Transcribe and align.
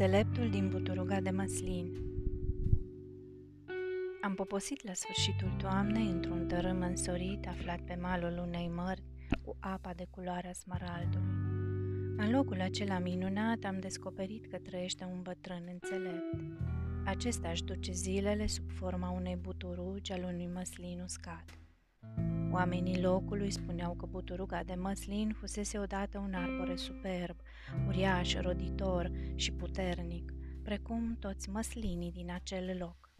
Înțeleptul 0.00 0.50
din 0.50 0.68
buturuga 0.68 1.20
de 1.20 1.30
măslin 1.30 1.92
Am 4.22 4.34
poposit 4.34 4.86
la 4.86 4.92
sfârșitul 4.92 5.54
toamnei 5.58 6.06
într-un 6.06 6.46
tărâm 6.46 6.82
însorit 6.82 7.46
aflat 7.46 7.80
pe 7.80 7.98
malul 8.00 8.44
unei 8.46 8.70
mări 8.74 9.02
cu 9.44 9.56
apa 9.60 9.92
de 9.94 10.06
culoarea 10.10 10.52
smaraldului. 10.52 11.28
În 12.16 12.30
locul 12.30 12.60
acela 12.60 12.98
minunat 12.98 13.64
am 13.64 13.80
descoperit 13.80 14.46
că 14.46 14.58
trăiește 14.58 15.04
un 15.04 15.22
bătrân 15.22 15.62
înțelept. 15.72 16.36
Acesta 17.04 17.48
își 17.48 17.64
duce 17.64 17.92
zilele 17.92 18.46
sub 18.46 18.70
forma 18.70 19.10
unei 19.10 19.36
buturugi 19.36 20.12
al 20.12 20.22
unui 20.22 20.50
măslin 20.54 21.00
uscat. 21.00 21.44
Oamenii 22.52 23.00
locului 23.00 23.50
spuneau 23.50 23.92
că 23.92 24.06
buturuga 24.06 24.62
de 24.66 24.74
măslin 24.74 25.32
fusese 25.38 25.78
odată 25.78 26.18
un 26.18 26.34
arbore 26.34 26.76
superb, 26.76 27.36
uriaș, 27.86 28.34
roditor 28.40 29.10
și 29.34 29.52
puternic, 29.52 30.32
precum 30.62 31.16
toți 31.20 31.50
măslinii 31.50 32.12
din 32.12 32.30
acel 32.34 32.76
loc. 32.78 33.10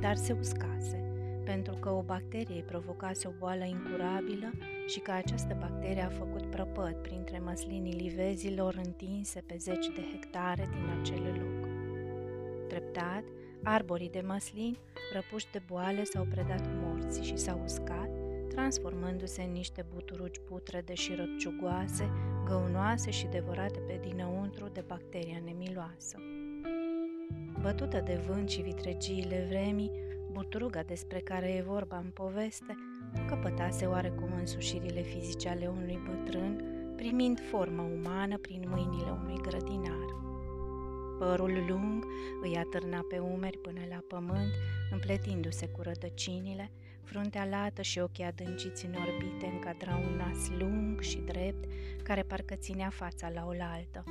Dar 0.00 0.16
se 0.16 0.32
uscase, 0.32 1.12
pentru 1.44 1.74
că 1.74 1.90
o 1.90 2.02
bacterie 2.02 2.54
îi 2.54 2.62
provocase 2.62 3.28
o 3.28 3.30
boală 3.38 3.64
incurabilă 3.64 4.52
și 4.86 5.00
că 5.00 5.10
această 5.10 5.56
bacterie 5.60 6.02
a 6.02 6.08
făcut 6.08 6.46
prăpăt 6.46 7.02
printre 7.02 7.38
măslinii 7.38 8.00
livezilor 8.00 8.80
întinse 8.84 9.40
pe 9.40 9.56
zeci 9.56 9.86
de 9.86 10.02
hectare 10.12 10.68
din 10.70 11.00
acel 11.00 11.22
loc. 11.22 11.68
Treptat, 12.68 13.24
arborii 13.62 14.10
de 14.10 14.22
măslin, 14.26 14.76
răpuși 15.12 15.50
de 15.52 15.62
boale, 15.66 16.04
s-au 16.04 16.26
predat 16.30 16.68
morții 16.82 17.24
și 17.24 17.36
s-au 17.36 17.60
uscat, 17.64 18.21
transformându-se 18.54 19.42
în 19.42 19.52
niște 19.52 19.86
buturugi 19.94 20.40
putrede 20.40 20.94
și 20.94 21.14
răpciugoase, 21.14 22.10
găunoase 22.44 23.10
și 23.10 23.26
devorate 23.26 23.78
pe 23.78 24.00
dinăuntru 24.08 24.68
de 24.72 24.84
bacteria 24.86 25.40
nemiloasă. 25.44 26.18
Bătută 27.60 28.00
de 28.00 28.22
vânt 28.26 28.48
și 28.48 28.60
vitregiile 28.60 29.46
vremii, 29.48 29.90
buturuga 30.32 30.82
despre 30.82 31.18
care 31.18 31.48
e 31.48 31.62
vorba 31.62 31.96
în 31.96 32.10
poveste 32.10 32.74
căpătase 33.28 33.86
oarecum 33.86 34.32
însușirile 34.38 35.00
fizice 35.00 35.48
ale 35.48 35.66
unui 35.66 35.98
bătrân, 36.06 36.64
primind 36.96 37.40
formă 37.50 37.82
umană 37.82 38.38
prin 38.38 38.64
mâinile 38.68 39.10
unui 39.10 39.40
grădinar. 39.42 40.20
Părul 41.18 41.64
lung 41.68 42.06
îi 42.42 42.56
atârna 42.56 43.06
pe 43.08 43.18
umeri 43.18 43.58
până 43.58 43.80
la 43.88 44.02
pământ, 44.08 44.52
împletindu-se 44.90 45.68
cu 45.68 45.82
rădăcinile, 45.82 46.70
Fruntea 47.02 47.44
lată 47.44 47.82
și 47.82 47.98
ochii 47.98 48.24
adânciți 48.24 48.86
în 48.86 48.94
orbite 48.94 49.46
încadra 49.46 49.96
un 49.96 50.16
nas 50.16 50.50
lung 50.58 51.00
și 51.00 51.18
drept, 51.18 51.64
care 52.02 52.22
parcă 52.22 52.54
ținea 52.54 52.90
fața 52.90 53.30
la 53.34 53.44
oaltă, 53.46 54.04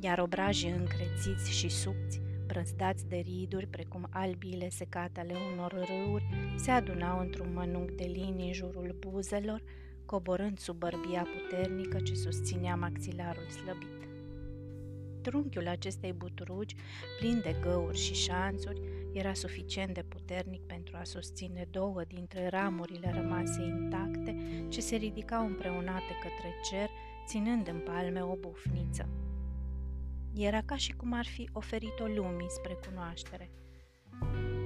iar 0.00 0.18
obrajii 0.18 0.70
încrețiți 0.70 1.50
și 1.50 1.68
subți, 1.68 2.20
brăzdați 2.46 3.08
de 3.08 3.16
riduri, 3.16 3.66
precum 3.66 4.06
albile 4.10 4.68
secate 4.68 5.20
ale 5.20 5.34
unor 5.52 5.72
râuri, 5.72 6.28
se 6.56 6.70
adunau 6.70 7.20
într-un 7.20 7.52
mănunc 7.52 7.90
de 7.90 8.04
linii 8.04 8.46
în 8.46 8.52
jurul 8.52 8.96
buzelor, 8.98 9.62
coborând 10.04 10.58
sub 10.58 10.76
bărbia 10.76 11.26
puternică 11.36 11.98
ce 12.00 12.14
susținea 12.14 12.74
maxilarul 12.74 13.48
slăbit. 13.48 14.08
Trunchiul 15.22 15.68
acestei 15.68 16.12
buturugi, 16.12 16.74
plin 17.18 17.40
de 17.42 17.56
găuri 17.60 17.98
și 17.98 18.14
șanțuri, 18.14 18.80
era 19.12 19.32
suficient 19.32 19.94
de 19.94 20.02
puternic 20.02 20.62
pentru 20.62 20.96
a 20.96 21.04
susține 21.04 21.66
două 21.70 22.02
dintre 22.08 22.48
ramurile 22.48 23.12
rămase 23.14 23.62
intacte 23.62 24.36
ce 24.68 24.80
se 24.80 24.96
ridicau 24.96 25.46
împreunate 25.46 26.12
către 26.22 26.54
cer, 26.70 26.88
ținând 27.26 27.68
în 27.68 27.80
palme 27.84 28.22
o 28.22 28.36
bufniță. 28.36 29.08
Era 30.34 30.60
ca 30.64 30.76
și 30.76 30.92
cum 30.92 31.12
ar 31.12 31.26
fi 31.26 31.48
oferit-o 31.52 32.04
lumii 32.04 32.50
spre 32.50 32.78
cunoaștere. 32.88 33.50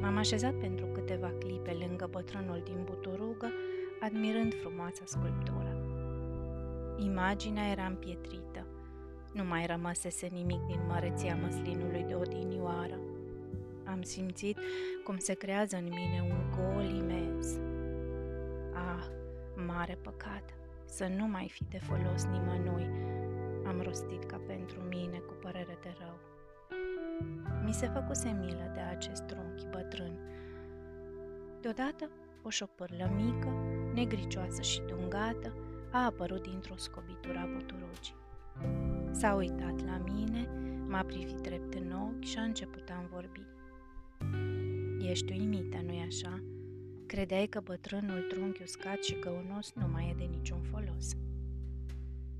M-am 0.00 0.16
așezat 0.16 0.54
pentru 0.54 0.86
câteva 0.86 1.32
clipe 1.38 1.72
lângă 1.72 2.08
bătrânul 2.10 2.62
din 2.64 2.84
buturugă, 2.84 3.52
admirând 4.00 4.54
frumoasa 4.54 5.02
sculptură. 5.04 5.76
Imaginea 6.98 7.70
era 7.70 7.84
împietrită. 7.84 8.66
Nu 9.32 9.44
mai 9.44 9.66
rămăsese 9.66 10.26
nimic 10.26 10.60
din 10.60 10.80
măreția 10.88 11.36
măslinului 11.36 12.02
de 12.02 12.14
odinioară. 12.14 12.98
Am 13.92 14.02
simțit 14.02 14.58
cum 15.04 15.16
se 15.16 15.34
creează 15.34 15.76
în 15.76 15.84
mine 15.84 16.28
un 16.30 16.50
gol 16.56 16.84
imens. 16.84 17.46
Ah, 18.74 19.04
mare 19.66 19.98
păcat, 20.02 20.54
să 20.84 21.06
nu 21.16 21.26
mai 21.26 21.48
fi 21.48 21.64
de 21.64 21.78
folos 21.78 22.24
nimănui, 22.24 22.90
am 23.66 23.80
rostit 23.82 24.24
ca 24.24 24.40
pentru 24.46 24.80
mine 24.80 25.18
cu 25.18 25.32
părere 25.40 25.78
de 25.82 25.94
rău. 25.98 26.18
Mi 27.64 27.72
se 27.72 27.86
făcuse 27.86 28.36
milă 28.40 28.70
de 28.74 28.80
acest 28.80 29.22
trunchi 29.22 29.66
bătrân. 29.70 30.18
Deodată, 31.60 32.10
o 32.42 32.50
șopârlă 32.50 33.10
mică, 33.14 33.48
negricioasă 33.94 34.62
și 34.62 34.82
dungată, 34.82 35.54
a 35.90 36.04
apărut 36.04 36.42
dintr-o 36.42 36.76
scobitură 36.76 37.38
a 37.38 37.50
buturugii. 37.56 38.16
S-a 39.10 39.34
uitat 39.34 39.84
la 39.84 40.00
mine, 40.12 40.48
m-a 40.86 41.02
privit 41.02 41.40
drept 41.40 41.74
în 41.74 41.92
ochi 41.92 42.24
și 42.24 42.38
a 42.38 42.42
început 42.42 42.88
a 42.88 43.06
vorbi. 43.12 43.51
Ești 45.10 45.32
uimită, 45.32 45.80
nu-i 45.86 46.04
așa? 46.06 46.42
Credeai 47.06 47.46
că 47.46 47.60
bătrânul 47.60 48.20
trunchi 48.28 48.62
uscat 48.62 49.02
și 49.02 49.14
căunos 49.14 49.72
nu 49.72 49.88
mai 49.88 50.08
e 50.10 50.14
de 50.14 50.24
niciun 50.24 50.62
folos. 50.62 51.16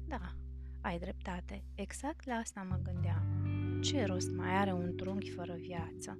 Da, 0.06 0.34
ai 0.80 0.98
dreptate, 0.98 1.64
exact 1.74 2.26
la 2.26 2.34
asta 2.34 2.66
mă 2.70 2.80
gândeam. 2.82 3.22
Ce 3.80 4.04
rost 4.04 4.32
mai 4.32 4.54
are 4.54 4.72
un 4.72 4.96
trunchi 4.96 5.30
fără 5.30 5.56
viață? 5.60 6.18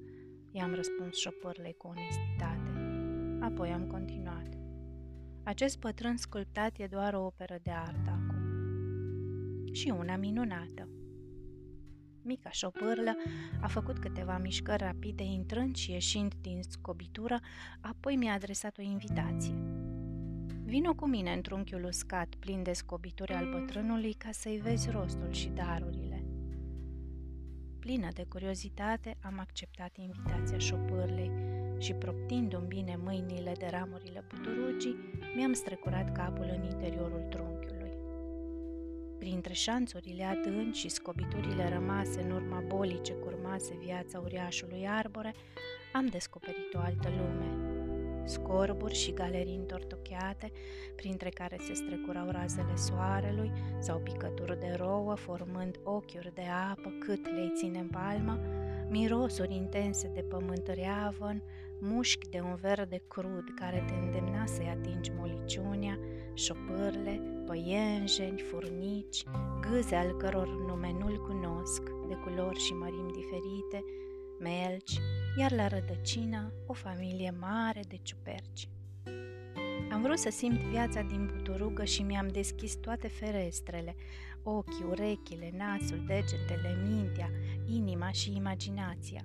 I-am 0.51 0.75
răspuns 0.75 1.17
șopârlei 1.17 1.75
cu 1.75 1.87
onestitate. 1.87 2.71
Apoi 3.41 3.69
am 3.69 3.87
continuat. 3.87 4.49
Acest 5.43 5.79
pătrân 5.79 6.17
sculptat 6.17 6.79
e 6.79 6.87
doar 6.87 7.15
o 7.15 7.25
operă 7.25 7.59
de 7.63 7.71
artă 7.71 8.11
acum. 8.11 8.37
Și 9.73 9.95
una 9.99 10.17
minunată. 10.17 10.89
Mica 12.25 12.51
șopârlă 12.51 13.17
a 13.61 13.67
făcut 13.67 13.99
câteva 13.99 14.39
mișcări 14.39 14.83
rapide 14.83 15.23
intrând 15.23 15.77
și 15.77 15.91
ieșind 15.91 16.35
din 16.41 16.61
scobitură, 16.69 17.41
apoi 17.81 18.17
mi-a 18.17 18.33
adresat 18.33 18.79
o 18.79 18.83
invitație. 18.83 19.55
Vino 20.65 20.95
cu 20.95 21.07
mine 21.09 21.33
în 21.33 21.41
trunchiul 21.41 21.85
uscat, 21.85 22.35
plin 22.39 22.63
de 22.63 22.73
scobituri 22.73 23.33
al 23.33 23.51
bătrânului, 23.51 24.13
ca 24.13 24.29
să-i 24.33 24.61
vezi 24.63 24.91
rostul 24.91 25.33
și 25.33 25.49
darurile. 25.49 26.25
Plină 27.79 28.09
de 28.15 28.25
curiozitate, 28.29 29.17
am 29.23 29.39
acceptat 29.39 29.97
invitația 29.97 30.59
șopârlei 30.59 31.31
și, 31.79 31.93
proptindu-mi 31.93 32.67
bine 32.67 32.99
mâinile 33.03 33.53
de 33.59 33.69
ramurile 33.71 34.25
buturugii, 34.29 34.97
mi-am 35.37 35.53
strecurat 35.53 36.13
capul 36.13 36.51
în 36.57 36.63
interiorul 36.63 37.27
trunchiului. 37.29 37.62
Printre 39.23 39.53
șanțurile 39.53 40.25
adânci 40.25 40.77
și 40.77 40.89
scobiturile 40.89 41.69
rămase 41.69 42.21
în 42.21 42.31
urma 42.31 42.63
bolii 42.67 43.01
ce 43.01 43.13
curmase 43.13 43.77
viața 43.85 44.19
uriașului 44.19 44.87
arbore, 44.89 45.35
am 45.93 46.07
descoperit 46.07 46.75
o 46.75 46.79
altă 46.79 47.09
lume. 47.09 47.51
Scorburi 48.25 48.95
și 48.95 49.13
galerii 49.13 49.57
întortocheate, 49.57 50.53
printre 50.97 51.29
care 51.29 51.57
se 51.61 51.75
strecurau 51.75 52.31
razele 52.31 52.77
soarelui 52.77 53.53
sau 53.79 53.99
picături 53.99 54.61
de 54.61 54.75
rouă, 54.77 55.15
formând 55.15 55.81
ochiuri 55.83 56.35
de 56.35 56.47
apă 56.71 56.93
cât 57.01 57.25
le 57.25 57.53
ține 57.57 57.79
în 57.79 57.89
palmă, 57.89 58.41
mirosuri 58.93 59.55
intense 59.55 60.11
de 60.15 60.21
pământ 60.21 60.67
reavăn, 60.67 61.43
mușchi 61.81 62.29
de 62.29 62.41
un 62.41 62.55
verde 62.55 63.03
crud 63.09 63.45
care 63.55 63.85
te 63.87 63.95
îndemna 63.95 64.47
să-i 64.47 64.69
atingi 64.69 65.13
moliciunea, 65.17 65.99
șopârle, 66.35 67.21
păienjeni, 67.47 68.41
furnici, 68.41 69.25
gâze 69.61 69.95
al 69.95 70.17
căror 70.17 70.49
nume 70.49 70.95
nu-l 70.99 71.27
cunosc, 71.27 71.83
de 72.09 72.15
culori 72.15 72.59
și 72.59 72.73
mărimi 72.73 73.13
diferite, 73.13 73.85
melci, 74.41 75.01
iar 75.39 75.53
la 75.53 75.67
rădăcină 75.67 76.53
o 76.67 76.73
familie 76.73 77.35
mare 77.41 77.81
de 77.89 77.99
ciuperci. 78.03 78.69
Am 79.93 80.03
vrut 80.03 80.19
să 80.19 80.31
simt 80.31 80.59
viața 80.59 81.01
din 81.01 81.31
buturugă 81.35 81.85
și 81.85 82.03
mi-am 82.03 82.29
deschis 82.29 82.75
toate 82.75 83.09
ferestrele, 83.09 83.95
ochii, 84.43 84.85
urechile, 84.91 85.53
nasul, 85.57 86.05
degetele, 86.07 86.77
mintea, 86.89 87.31
inima 87.67 88.11
și 88.11 88.37
imaginația. 88.37 89.25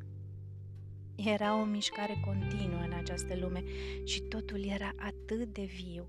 Era 1.16 1.62
o 1.62 1.64
mișcare 1.64 2.22
continuă 2.26 2.80
în 2.80 2.94
această 2.94 3.36
lume 3.40 3.64
și 4.04 4.22
totul 4.22 4.66
era 4.66 4.92
atât 4.98 5.54
de 5.54 5.64
viu. 5.64 6.08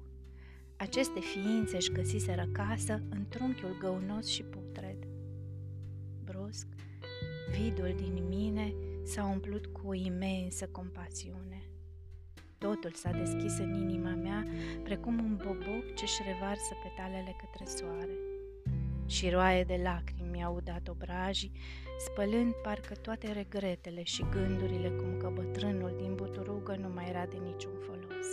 Aceste 0.76 1.20
ființe 1.20 1.76
își 1.76 1.92
găsiseră 1.92 2.48
casă 2.52 3.02
în 3.08 3.26
trunchiul 3.28 3.76
găunos 3.80 4.26
și 4.26 4.42
putred. 4.42 4.96
Brusc, 6.24 6.66
vidul 7.50 7.94
din 7.96 8.24
mine 8.28 8.74
s-a 9.04 9.24
umplut 9.24 9.66
cu 9.66 9.80
o 9.88 9.94
imensă 9.94 10.66
compasiune. 10.66 11.62
Totul 12.58 12.92
s-a 12.92 13.10
deschis 13.10 13.58
în 13.58 13.74
inima 13.74 14.14
mea 14.14 14.46
precum 14.82 15.18
un 15.18 15.36
boboc 15.36 15.94
ce-și 15.94 16.22
revarsă 16.26 16.74
petalele 16.82 17.36
către 17.40 17.64
soare. 17.64 18.37
Și 19.08 19.30
roaie 19.30 19.64
de 19.64 19.80
lacrimi 19.82 20.28
mi-au 20.30 20.60
dat 20.64 20.88
obrajii, 20.88 21.52
spălând 21.98 22.52
parcă 22.62 22.94
toate 22.94 23.32
regretele 23.32 24.02
și 24.02 24.24
gândurile 24.30 24.88
cum 24.88 25.16
că 25.16 25.30
bătrânul 25.34 25.94
din 25.96 26.14
buturugă 26.14 26.76
nu 26.76 26.88
mai 26.94 27.08
era 27.08 27.26
de 27.26 27.36
niciun 27.36 27.72
folos. 27.86 28.26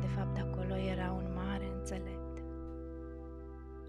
De 0.00 0.06
fapt, 0.06 0.38
acolo 0.38 0.76
era 0.76 1.10
un 1.10 1.32
mare 1.34 1.64
înțelept. 1.78 2.42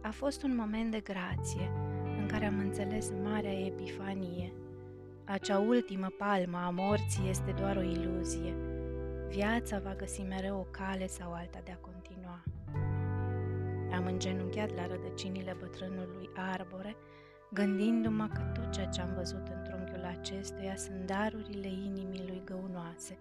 A 0.01 0.11
fost 0.11 0.43
un 0.43 0.55
moment 0.55 0.91
de 0.91 0.99
grație 0.99 1.71
în 2.19 2.27
care 2.27 2.45
am 2.45 2.59
înțeles 2.59 3.11
marea 3.23 3.65
epifanie. 3.65 4.53
Acea 5.25 5.59
ultimă 5.59 6.07
palmă 6.17 6.57
a 6.57 6.69
morții 6.69 7.29
este 7.29 7.51
doar 7.51 7.77
o 7.77 7.81
iluzie. 7.81 8.53
Viața 9.29 9.79
va 9.79 9.95
găsi 9.95 10.21
mereu 10.21 10.57
o 10.57 10.67
cale 10.71 11.07
sau 11.07 11.33
alta 11.33 11.59
de 11.63 11.71
a 11.71 11.75
continua. 11.75 12.43
Am 13.91 14.05
îngenunchiat 14.05 14.75
la 14.75 14.87
rădăcinile 14.87 15.55
bătrânului 15.59 16.29
arbore, 16.35 16.95
gândindu-mă 17.53 18.27
că 18.33 18.41
tot 18.41 18.71
ceea 18.71 18.85
ce 18.85 19.01
am 19.01 19.13
văzut 19.15 19.47
în 19.47 19.63
trunchiul 19.63 20.03
acestuia 20.03 20.75
sunt 20.75 21.05
darurile 21.05 21.67
inimii 21.67 22.25
lui 22.27 22.41
găunoase, 22.45 23.17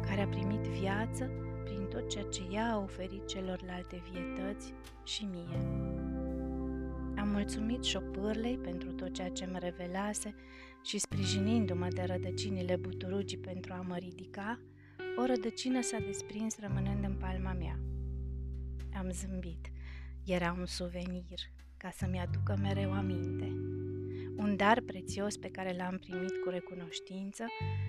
care 0.00 0.20
a 0.20 0.28
primit 0.28 0.60
viață 0.60 1.30
prin 1.64 1.86
tot 1.86 2.08
ceea 2.08 2.24
ce 2.24 2.42
ea 2.50 2.72
a 2.72 2.78
oferit 2.78 3.26
celorlalte 3.26 4.02
vietăți 4.12 4.74
și 5.04 5.24
mie. 5.24 5.56
Am 7.16 7.28
mulțumit 7.28 7.84
șopârlei 7.84 8.58
pentru 8.58 8.92
tot 8.92 9.12
ceea 9.12 9.30
ce 9.30 9.44
îmi 9.44 9.58
revelase 9.58 10.34
și 10.82 10.98
sprijinindu-mă 10.98 11.88
de 11.88 12.02
rădăcinile 12.06 12.76
buturugii 12.76 13.38
pentru 13.38 13.72
a 13.72 13.84
mă 13.88 13.96
ridica, 13.96 14.60
o 15.16 15.26
rădăcină 15.26 15.80
s-a 15.80 15.98
desprins 16.06 16.58
rămânând 16.60 17.04
în 17.04 17.14
palma 17.14 17.52
mea. 17.52 17.78
Am 18.98 19.10
zâmbit. 19.10 19.70
Era 20.24 20.54
un 20.58 20.66
suvenir, 20.66 21.40
ca 21.76 21.90
să-mi 21.90 22.18
aducă 22.18 22.56
mereu 22.60 22.92
aminte. 22.92 23.44
Un 24.36 24.56
dar 24.56 24.80
prețios 24.80 25.36
pe 25.36 25.48
care 25.48 25.76
l-am 25.76 25.98
primit 25.98 26.42
cu 26.44 26.48
recunoștință 26.48 27.44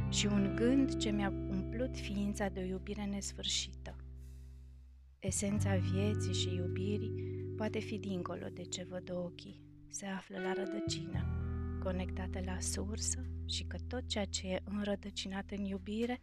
și 0.10 0.26
un 0.26 0.56
gând 0.56 0.98
ce 0.98 1.10
mi-a 1.10 1.30
umplut 1.50 1.98
ființa 1.98 2.50
de 2.50 2.60
o 2.60 2.64
iubire 2.64 3.06
nesfârșită. 3.06 3.96
Esența 5.20 5.76
vieții 5.76 6.34
și 6.34 6.56
iubirii 6.56 7.14
poate 7.58 7.80
fi 7.80 7.98
dincolo 7.98 8.48
de 8.54 8.64
ce 8.64 8.84
văd 8.90 9.12
ochii, 9.12 9.62
se 9.90 10.06
află 10.06 10.40
la 10.40 10.54
rădăcină, 10.54 11.26
conectată 11.84 12.40
la 12.46 12.60
sursă 12.60 13.26
și 13.46 13.64
că 13.64 13.78
tot 13.88 14.08
ceea 14.08 14.26
ce 14.26 14.48
e 14.48 14.62
înrădăcinat 14.64 15.52
în 15.52 15.64
iubire 15.64 16.20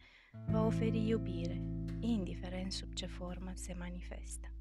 va 0.47 0.67
oferi 0.67 1.09
iubire, 1.09 1.63
indiferent 2.01 2.73
sub 2.73 2.93
ce 2.93 3.07
formă 3.07 3.53
se 3.55 3.75
manifestă. 3.79 4.53